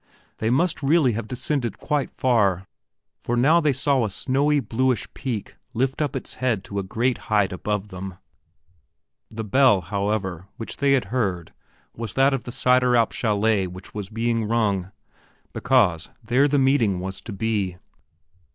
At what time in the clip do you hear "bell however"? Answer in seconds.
9.43-10.47